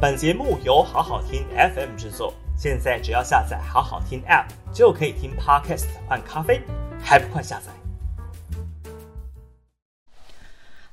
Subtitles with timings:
[0.00, 6.62] 本节目由好好听 FM 制作，现在只要下载好好听 App 就可以听 Podcast 换咖啡，
[7.02, 7.72] 还不快下载？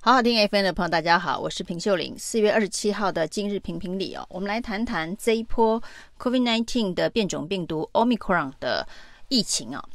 [0.01, 2.15] 好好听 FM 的朋友，大家好，我是平秀玲。
[2.17, 5.79] 四月二十七号的今日评评理哦，我们来谈谈这一波
[6.17, 8.87] COVID-19 的变种病毒 Omicron 的
[9.27, 9.87] 疫情啊。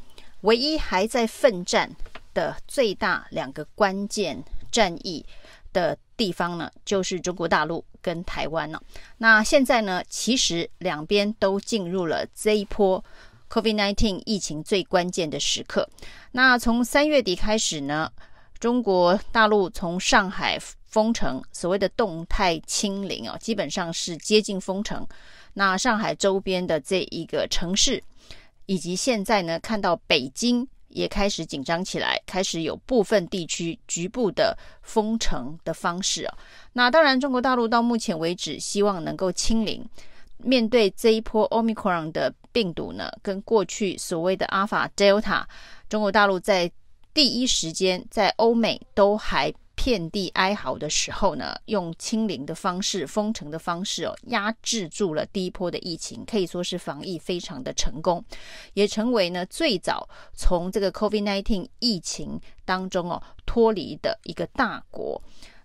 [0.42, 1.90] 唯一还在奋战
[2.32, 5.26] 的最大两个关键战役
[5.72, 8.82] 的地方呢，就是中国大陆跟台湾了。
[9.18, 13.02] 那现在呢，其实两边都进入了这一波
[13.48, 15.88] COVID-19 疫情最关键的时刻。
[16.32, 18.10] 那从三月底开始呢，
[18.58, 25.06] 中国大陆从上海封城，所谓的动态清零哦，基本上是接近封城。
[25.54, 28.02] 那上海周边的这一个城市，
[28.66, 36.38] 以及现在呢，看到北京也开始紧张起来，开始有部分地区局部的封城的方式啊。
[36.72, 39.84] 那当然，中国大陆到目前为止希望能够清零。
[40.42, 45.44] 面对这一波 Omicron 的病毒呢，跟过去所谓的 Alpha、Delta，
[45.88, 46.70] 中国大陆在
[47.12, 49.52] 第一时间在欧美都还
[49.82, 58.22] 遍地哀嚎的时候呢，用清零的方式、封城的方式哦，压制住了第一波的疫情，可以说是防疫非常的成功，
[58.74, 65.18] 也成为呢最早从这个 COVID-19 疫情当中哦脱离的一个大国。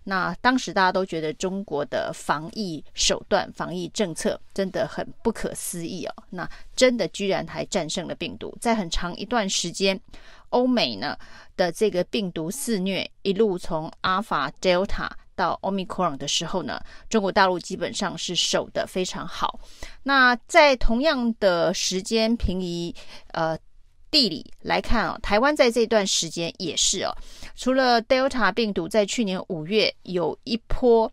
[0.08, 6.14] 那当时大家都觉得中国的防疫手段、防疫政策真的很不可思议哦。
[6.30, 10.00] 那真的居然还战胜了病毒，在很长一段时间，
[10.50, 11.16] 欧美呢
[11.56, 19.58] 的这个病毒肆虐，一路从阿尔法、Delta 到 Omicron 的时候呢，中国大陆基本上是守得非常好。
[20.02, 22.94] 那在同样的时间平移，
[23.32, 23.58] 呃。
[24.08, 27.12] 地理来看哦，台湾在这段时间也是哦，
[27.56, 31.12] 除了 Delta 病毒在去年五月有一波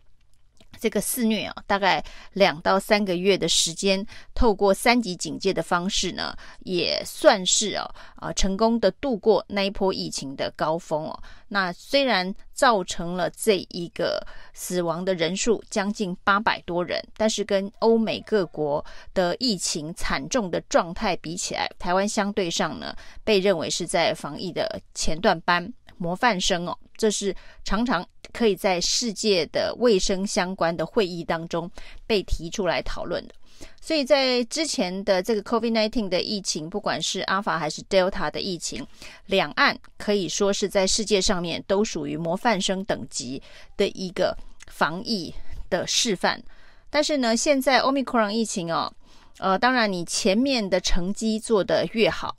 [0.84, 2.04] 这个肆虐啊，大概
[2.34, 11.18] 两到三个月的时间，透过三级警戒的方式呢，也算是哦啊成功的度过那一波疫情的高峰哦。
[11.48, 14.22] 那虽然造成了这一个
[14.52, 18.84] 死亡的人数将近八百多人，但是跟欧美各国
[19.14, 26.76] 的疫情惨重的状态比起来，台湾相对上呢，被认为是在防疫的前段班模范生哦。
[26.96, 27.34] 这是
[27.64, 31.70] 常常可以在世界的卫生相关的会议当中
[32.06, 33.34] 被提出来讨论的。
[33.80, 38.84] 所以在之前的这个 COVID-19 的疫情，不管是 Alpha 还是 Delta 的疫情，
[39.26, 43.40] 两岸可以说是在世界上面都属于模范生等级
[43.76, 45.32] 的一个防疫
[45.70, 46.42] 的示范。
[46.90, 48.92] 但是呢，现在 Omicron 疫情哦，
[49.38, 52.36] 呃，当然你前面的成绩做得越好，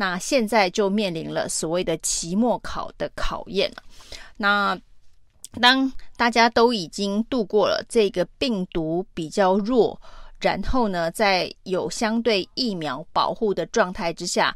[0.00, 3.68] 那现在就面临了所谓的期末考的考验。
[4.36, 4.78] 那
[5.60, 10.00] 当大家都已经度过了这个病毒比较弱。
[10.40, 14.54] 然后呢，在有相对疫苗保护的状态之下，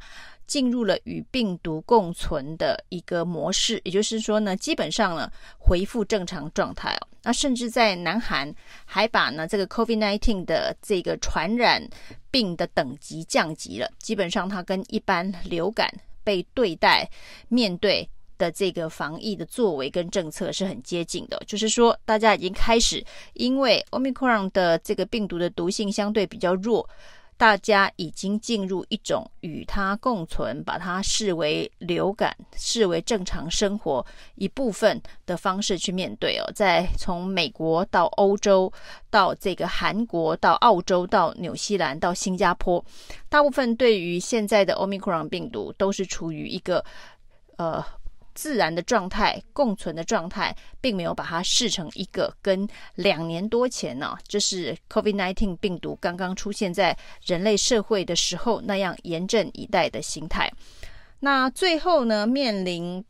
[0.52, 7.08] 进入了与病毒共存的一个模式，也就是说呢，基本上呢恢复正常状态哦。
[7.22, 8.54] 那甚至在南韩
[8.84, 11.82] 还把呢这个 COVID-19 的这个传染
[12.30, 15.90] 病的等级降级了，基本上它跟一般流感
[16.22, 17.08] 被对待
[17.48, 18.06] 面对。
[18.38, 23.04] 的这个防疫的作为跟政策是很接近的，就是说大家已经开始，
[23.34, 26.88] 因为 Omicron 的这个病毒的毒性相对比较弱，
[27.42, 36.48] 大家已经进入一种与它共存，把它视为流感，视为正常生活一部分的方式去面对哦。
[36.54, 38.72] 在从美国到欧洲，
[39.10, 42.84] 到这个韩国，到澳洲，到纽西兰，到新加坡，
[43.28, 46.84] 大部分对于现在的 Omicron 病毒都是处于一个
[47.56, 47.84] 呃。
[48.34, 60.52] 自然的状态，共存的状态，并没有把它视成一个跟两年多前呢、啊，就是 COVID-19 病毒刚刚出现在人类社会的时候那样严阵以待的心态。
[61.20, 63.04] 那最后呢，面临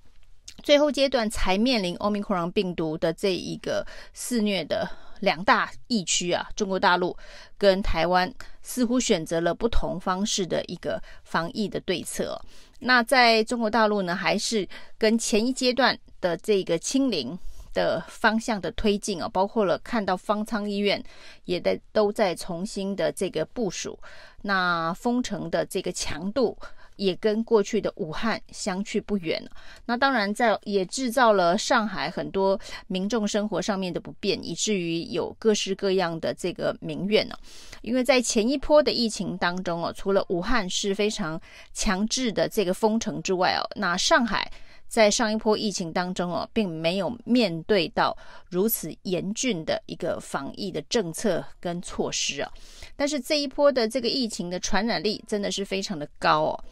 [0.63, 4.89] 最后阶段才面临 Omicron 病毒的这一个肆虐的
[5.21, 7.17] 两大疫区啊，中国大陆
[7.57, 12.39] 跟台湾似乎选择了不同方式的一个防疫的对策。
[12.85, 14.69] 那在中国大陆呢，还是
[14.99, 17.39] 跟前一阶段的这个清零
[17.73, 21.03] 的方向的推进啊，包括了看到方舱医院
[21.45, 23.99] 也在都在重新的这个部署，
[24.43, 26.59] 那封城的这个强度。
[27.03, 29.43] 也跟过去的武汉相去不远。
[29.87, 37.35] 那当然，在也制造了上海很多民众生活上面的不便，以至于有各式各样的这个民怨呢。
[37.83, 41.41] 因为在前一波的疫情当中哦，除了武汉是非常
[41.73, 44.49] 强制的这个封城之外哦，那上海
[44.87, 48.17] 在上一波疫情当中哦，并没有面对到
[48.51, 52.53] 如此严峻的一个防疫的政策跟措施啊。
[52.95, 56.65] 但是这一波的这个疫情的传染力真的是非常的高哦。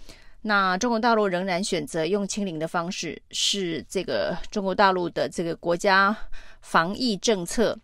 [0.42, 6.16] 那中国大陆仍然选择用清零的方式，是这个中国大陆的这个国家
[6.62, 7.78] 防疫政策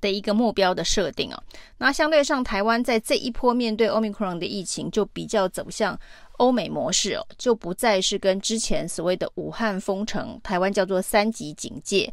[0.00, 1.42] 的一个目标的设定哦。
[1.76, 5.98] 那相对上，台湾在这一波面对 Omicron 的疫情，就比较走向
[6.38, 12.10] 欧美模式哦，就不再是跟之前所谓的武汉封城，台湾叫做三级警戒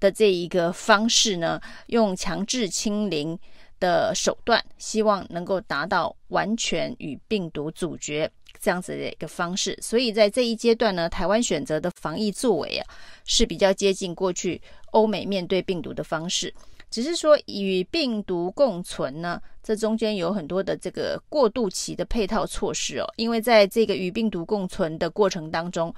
[0.00, 3.38] 的这一个方式呢，用强制清零
[3.78, 8.30] 的手段，希望能够达到完全与病毒阻绝。
[8.60, 12.86] 这样子的一个方式，所以在这一阶段呢，台湾选择的防疫作为啊，
[13.24, 14.60] 是比较接近过去
[14.92, 16.52] 欧美面对病毒的方式。
[16.90, 23.06] 只是说与病毒共存呢，这中间有很多的这个过渡期的配套措施哦。
[23.16, 25.94] 因为在这个与病毒共存的过程当中，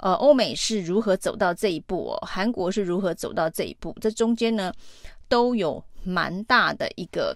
[0.00, 4.70] 呃，欧美是如何走到这一步哦，韩国是如何走到这一步，这中间呢
[5.28, 7.34] 都有蛮大的一个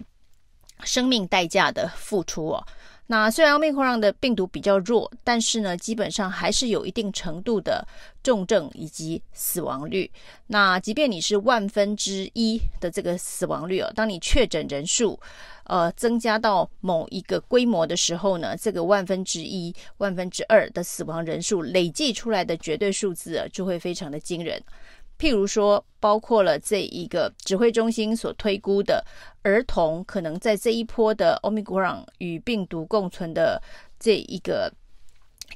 [0.83, 2.63] 生命代价的付出哦。
[3.11, 7.83] 那虽然奥密克戎的病毒比较弱，但是呢，基本上还是有一定程度的
[8.21, 10.09] 重症以及死亡率。
[10.45, 15.19] 那即便你是万分之一的这个死亡率哦，当你确诊人数
[15.63, 24.61] 呃增加到某一个规模的时候呢，这个万分之一、万分之二的死亡人数累计出来的绝对数字啊，就会非常的惊人。
[25.19, 29.05] 譬如说，包括了这一个指挥中心所推估的
[29.43, 33.61] 儿童，可能在这一波的 Omicron 与病毒共存的
[33.99, 34.71] 这一个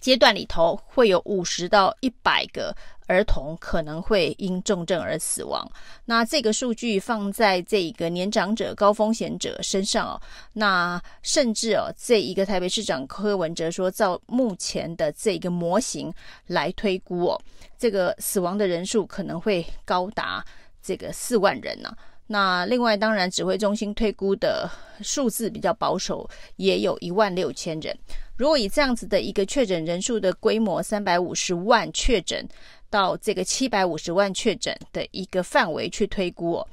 [0.02, 2.76] 阶段里头，会有五十到一百个
[3.08, 5.70] 儿童可能会因重症而死亡。
[6.06, 10.22] 那这个数据放在这个年长者、高风险者身上哦，
[10.54, 16.14] 那甚至哦，这一个台北市长柯文哲说，照目前的这个模型
[16.48, 17.42] 来推估哦，
[17.78, 20.44] 这个死亡的人数可能会高达
[20.82, 21.96] 这个四万人呢、
[22.28, 24.70] 那另外，当然指挥中心推估的
[25.02, 27.98] 数字比较保守，也有一万六千人。
[28.36, 32.46] 如果以这样子的一个确诊人数的规模，三百五十万确诊
[32.94, 36.68] 到这个七百五十万确诊的一个范围去推估哦，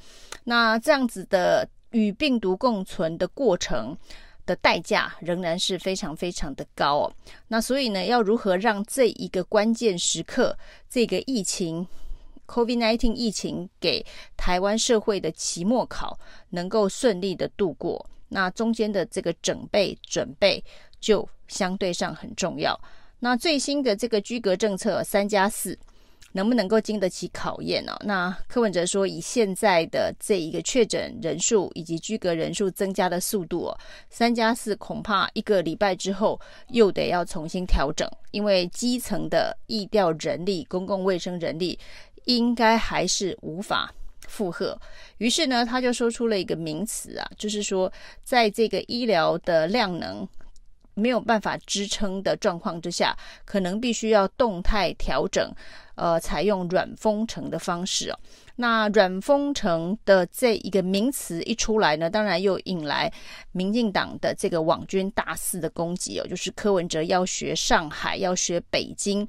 [0.44, 3.96] 那这样子的与病毒共存的过程
[4.44, 7.12] 的代价仍然是非常非常的高哦。
[7.49, 10.55] 那所以呢，要如何让这一个关键时刻，
[10.90, 11.88] 这个疫情
[12.46, 14.05] COVID-19 疫情给
[14.37, 16.19] 台湾社会的期末考
[16.50, 20.62] 能够顺利的度过，那中间的这个准备准备
[21.00, 22.78] 就相对上很重要。
[23.20, 25.78] 那最新的这个居格政策三加四
[26.32, 27.97] 能不能够经得起考验呢？
[28.05, 33.79] 那柯文哲说，以现在的这一个确诊人数以及居隔人数增加的速度哦，
[34.09, 41.79] 三加四恐怕一个礼拜之后又得要重新调整，因为基层的疫调人力、公共卫生人力
[42.27, 43.93] 应该还是无法
[44.29, 44.79] 负荷。
[45.19, 47.93] 于是呢，他就说出了一个名词啊，就是说，
[48.23, 50.29] 在这个医疗的量能。
[51.00, 55.50] 没有办法支撑的状况之下，可能必须要动态调整，
[55.94, 58.19] 呃，采用软封城的方式哦。
[58.56, 63.11] 那软封城的这一个名词一出来呢，当然又引来
[63.52, 69.26] 民进党的这个网军大肆的攻击哦，就是柯文哲要学上海，要学北京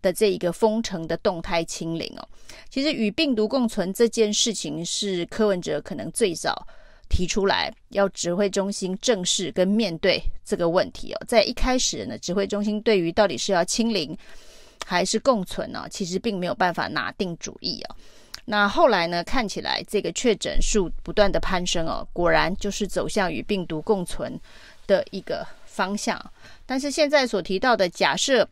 [0.00, 2.26] 的这一个封城的动态清零哦。
[2.70, 6.66] 其实与病毒共存这件事情是柯文哲可能最早。
[7.10, 14.16] 提出来要指挥中心正视跟面对这个问题哦，在一开始呢，指挥中心对于到底是要清零
[14.86, 17.96] 还是共存呢，其实并没有办法拿定主意哦。
[18.46, 24.40] 那后来呢，看起来这个确诊数不断的攀升哦，果然就是走向与病毒共存
[24.86, 26.18] 的一个方向。
[26.64, 28.48] 但是现在所提到的假设。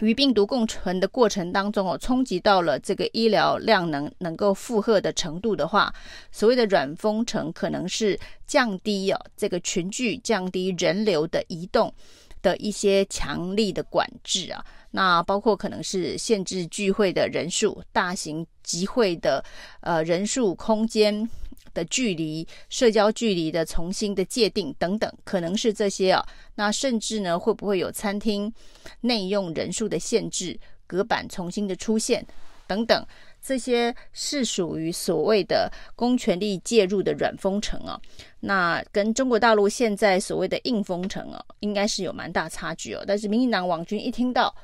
[0.00, 5.92] 与病毒共存的过程当中哦，冲击到了这个医疗量能能够负荷的程度的话，
[6.32, 11.92] 所谓的软封城可能是降低哦这个群聚、降低人流的移动
[12.40, 14.64] 的一些强力的管制啊。
[14.92, 19.44] 那包括可能是限制聚会的人数、大型集会的
[19.82, 21.28] 呃人数、空间。
[21.74, 26.26] 的距离、社交距离的重新的界定等等，可能是这些啊。
[26.54, 28.52] 那甚至呢，会不会有餐厅
[29.00, 32.26] 内用人数的限制、隔板重新的出现
[32.66, 33.06] 等等？
[33.42, 37.98] 这些是属于所谓的公权力介入的软封城啊。
[38.38, 43.02] 那跟中国大陆现在所谓的硬封城啊，应该是有蛮大差距哦。
[43.06, 44.54] 但是民进党网军一听到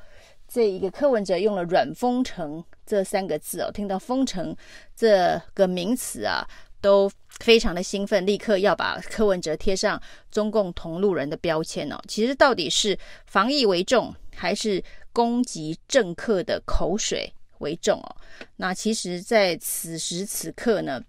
[0.47, 4.55] 这一个柯文哲用了软封城这三个字哦，听到封城
[4.95, 6.47] 这个名词啊。
[6.81, 11.99] 都非常的兴奋，立刻要把柯文哲贴上中共同路人的标签哦。
[12.07, 18.15] 其实到底是防疫为重，还是攻击政客的口水为重哦？
[18.57, 21.01] 那其实，在此时此刻呢，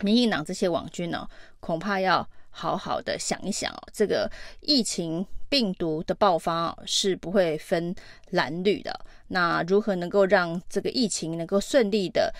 [0.00, 1.28] 民进党这些网军呢，
[1.60, 3.82] 恐怕要好好的想一想哦。
[3.92, 4.30] 这个
[4.60, 7.94] 疫情病毒的爆发是不会分
[8.30, 8.98] 蓝绿的。
[9.28, 12.32] 那如何能够让这个疫情能够顺利的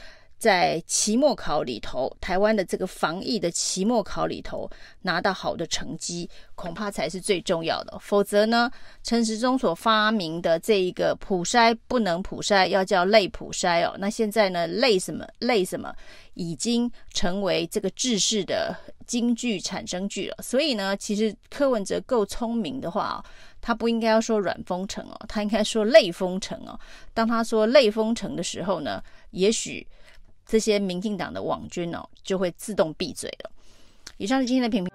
[0.42, 4.68] 在期末考里头，台湾的这个防疫的期末考里头
[5.02, 7.96] 拿到好的成绩，恐怕才是最重要的。
[8.00, 8.68] 否则呢，
[9.04, 13.94] 陈时中所发明的这一个普筛不能普筛，要叫类普筛哦。
[14.00, 15.94] 那现在呢，类什么类什么，
[16.34, 20.36] 已经成为这个制式的京剧产生句了。
[20.42, 23.24] 所以呢，其实柯文哲够聪明的话，
[23.60, 26.76] 他不应该要说软封城哦，他应该说类封城哦。
[27.14, 29.86] 当他说类封城的时候呢，也许。
[30.52, 33.50] 这些民进党的网军哦，就会自动闭嘴了。
[34.18, 34.91] 以上是今天的评评。